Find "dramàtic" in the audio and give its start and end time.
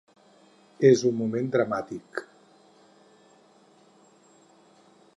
1.57-2.23